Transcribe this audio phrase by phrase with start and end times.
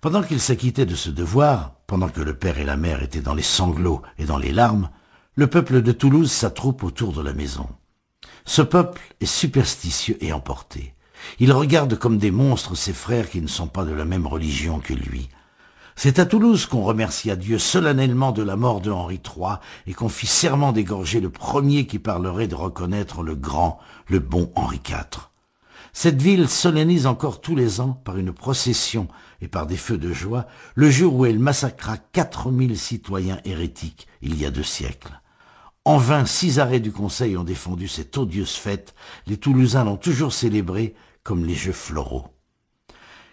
[0.00, 3.34] Pendant qu'il s'acquittait de ce devoir, pendant que le père et la mère étaient dans
[3.34, 4.90] les sanglots et dans les larmes,
[5.34, 7.66] le peuple de Toulouse s'attroupe autour de la maison.
[8.44, 10.94] Ce peuple est superstitieux et emporté.
[11.40, 14.78] Il regarde comme des monstres ses frères qui ne sont pas de la même religion
[14.78, 15.28] que lui.
[15.96, 19.56] C'est à Toulouse qu'on remercia Dieu solennellement de la mort de Henri III
[19.88, 24.52] et qu'on fit serment d'égorger le premier qui parlerait de reconnaître le grand, le bon
[24.54, 25.28] Henri IV.
[26.00, 29.08] Cette ville solennise encore tous les ans par une procession
[29.40, 34.06] et par des feux de joie le jour où elle massacra quatre mille citoyens hérétiques
[34.22, 35.20] il y a deux siècles.
[35.84, 38.94] En vain, six arrêts du Conseil ont défendu cette odieuse fête,
[39.26, 40.94] les Toulousains l'ont toujours célébrée
[41.24, 42.28] comme les jeux floraux.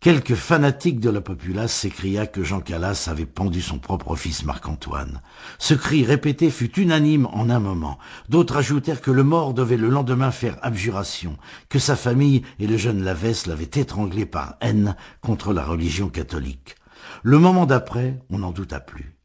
[0.00, 5.20] Quelques fanatiques de la populace s'écria que Jean Calas avait pendu son propre fils Marc-Antoine.
[5.58, 7.98] Ce cri répété fut unanime en un moment.
[8.28, 11.38] D'autres ajoutèrent que le mort devait le lendemain faire abjuration,
[11.68, 16.76] que sa famille et le jeune Lavesse l'avaient étranglé par haine contre la religion catholique.
[17.24, 19.16] Le moment d'après, on n'en douta plus.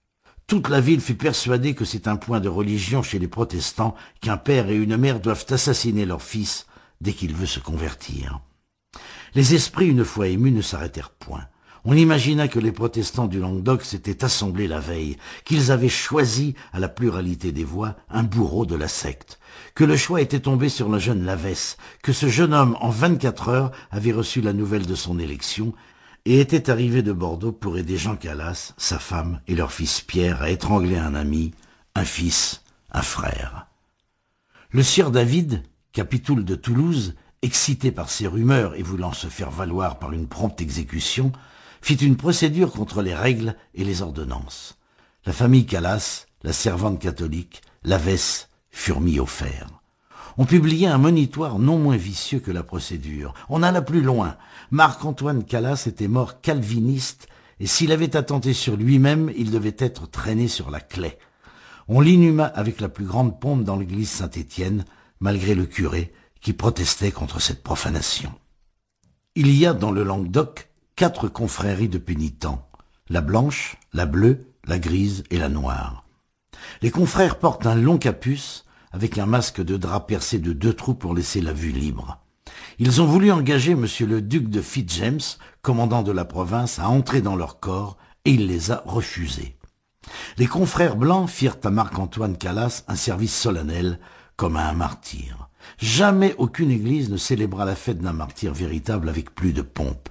[0.47, 4.37] Toute la ville fut persuadée que c'est un point de religion chez les protestants qu'un
[4.37, 6.65] père et une mère doivent assassiner leur fils
[7.01, 8.41] dès qu'il veut se convertir.
[9.33, 11.47] Les esprits, une fois émus, ne s'arrêtèrent point.
[11.83, 16.79] On imagina que les protestants du Languedoc s'étaient assemblés la veille, qu'ils avaient choisi, à
[16.79, 19.39] la pluralité des voix, un bourreau de la secte,
[19.73, 23.49] que le choix était tombé sur le jeune Lavesse, que ce jeune homme, en vingt-quatre
[23.49, 25.73] heures, avait reçu la nouvelle de son élection,
[26.25, 30.43] et était arrivé de Bordeaux pour aider Jean Calas, sa femme et leur fils Pierre
[30.43, 31.51] à étrangler un ami,
[31.95, 33.67] un fils, un frère.
[34.69, 39.99] Le sieur David, capitoul de Toulouse, excité par ces rumeurs et voulant se faire valoir
[39.99, 41.31] par une prompte exécution,
[41.81, 44.77] fit une procédure contre les règles et les ordonnances.
[45.25, 49.67] La famille Calas, la servante catholique, l'Avesse furent mis au fer.
[50.37, 53.33] On publiait un monitoire non moins vicieux que la procédure.
[53.49, 54.37] On alla plus loin.
[54.71, 57.27] Marc-Antoine Calas était mort calviniste,
[57.59, 61.17] et s'il avait attenté sur lui-même, il devait être traîné sur la claie.
[61.87, 64.85] On l'inhuma avec la plus grande pompe dans l'église Saint-Étienne,
[65.19, 68.33] malgré le curé, qui protestait contre cette profanation.
[69.35, 72.67] Il y a dans le Languedoc quatre confréries de pénitents,
[73.09, 76.05] la blanche, la bleue, la grise et la noire.
[76.81, 80.93] Les confrères portent un long capuce avec un masque de drap percé de deux trous
[80.93, 82.19] pour laisser la vue libre.
[82.79, 87.21] Ils ont voulu engager monsieur le duc de Fitzjames, commandant de la province, à entrer
[87.21, 89.55] dans leur corps, et il les a refusés.
[90.37, 93.99] Les confrères blancs firent à Marc-Antoine Calas un service solennel,
[94.35, 95.30] comme à un martyr.
[95.81, 100.09] Jamais aucune église ne célébra la fête d'un martyr véritable avec plus de pompe.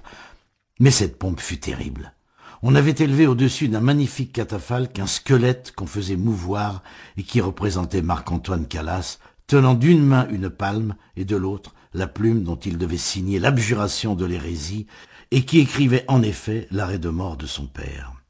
[0.79, 2.13] Mais cette pompe fut terrible.
[2.61, 6.83] On avait élevé au-dessus d'un magnifique catafalque un squelette qu'on faisait mouvoir
[7.15, 12.43] et qui représentait Marc-Antoine Calas, tenant d'une main une palme et de l'autre la plume
[12.43, 14.87] dont il devait signer l'abjuration de l'hérésie
[15.31, 18.20] et qui écrivait en effet l'arrêt de mort de son père.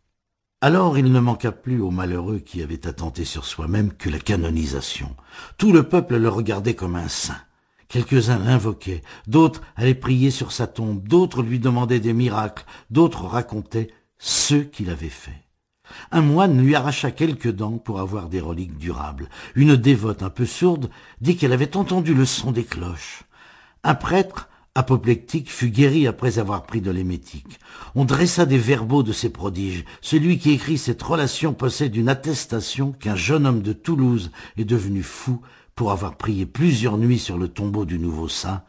[0.64, 5.16] Alors il ne manqua plus aux malheureux qui avaient attenté sur soi-même que la canonisation.
[5.58, 7.42] Tout le peuple le regardait comme un saint.
[7.88, 13.90] Quelques-uns l'invoquaient, d'autres allaient prier sur sa tombe, d'autres lui demandaient des miracles, d'autres racontaient
[14.20, 15.34] ceux qu'il avait faits.
[16.12, 19.30] Un moine lui arracha quelques dents pour avoir des reliques durables.
[19.56, 23.24] Une dévote un peu sourde dit qu'elle avait entendu le son des cloches.
[23.84, 27.60] Un prêtre apoplectique fut guéri après avoir pris de l'émétique.
[27.96, 29.86] On dressa des verbaux de ces prodiges.
[30.02, 35.04] Celui qui écrit cette relation possède une attestation qu'un jeune homme de Toulouse est devenu
[35.04, 35.42] fou
[35.76, 38.64] pour avoir prié plusieurs nuits sur le tombeau du nouveau saint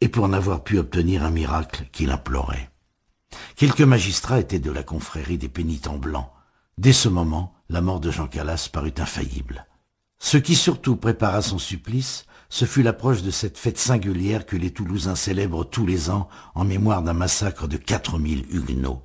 [0.00, 2.70] et pour n'avoir pu obtenir un miracle qu'il implorait.
[3.56, 6.28] Quelques magistrats étaient de la confrérie des pénitents blancs.
[6.78, 9.66] Dès ce moment, la mort de Jean Calas parut infaillible.
[10.18, 14.70] Ce qui surtout prépara son supplice, ce fut l'approche de cette fête singulière que les
[14.70, 19.02] Toulousains célèbrent tous les ans en mémoire d'un massacre de 4000 Huguenots.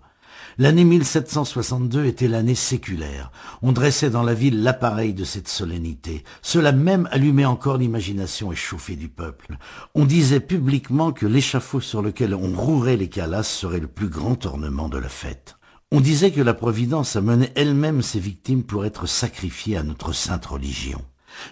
[0.57, 3.31] L'année 1762 était l'année séculaire.
[3.61, 6.25] On dressait dans la ville l'appareil de cette solennité.
[6.41, 9.55] Cela même allumait encore l'imagination échauffée du peuple.
[9.95, 14.45] On disait publiquement que l'échafaud sur lequel on rouerait les calasses serait le plus grand
[14.45, 15.55] ornement de la fête.
[15.93, 20.47] On disait que la Providence amenait elle-même ses victimes pour être sacrifiées à notre sainte
[20.47, 21.01] religion.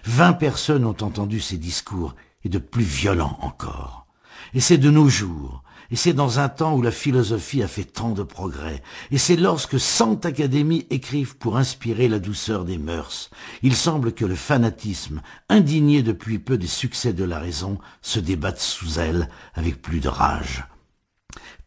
[0.04, 2.14] Vingt personnes ont entendu ces discours,
[2.44, 4.06] et de plus violents encore.
[4.54, 7.84] Et c'est de nos jours, et c'est dans un temps où la philosophie a fait
[7.84, 13.30] tant de progrès, et c'est lorsque cent académies écrivent pour inspirer la douceur des mœurs.
[13.62, 18.60] Il semble que le fanatisme, indigné depuis peu des succès de la raison, se débatte
[18.60, 20.64] sous elle avec plus de rage.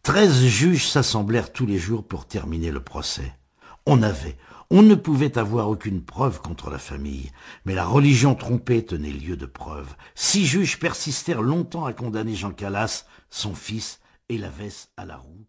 [0.04, 3.34] Treize juges s'assemblèrent tous les jours pour terminer le procès.
[3.86, 4.38] On avait,
[4.72, 7.32] on ne pouvait avoir aucune preuve contre la famille,
[7.66, 9.96] mais la religion trompée tenait lieu de preuve.
[10.14, 14.00] Six juges persistèrent longtemps à condamner Jean Calas, son fils,
[14.30, 15.46] et la Vesse à la roue,